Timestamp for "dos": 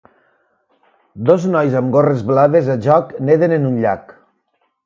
1.31-1.45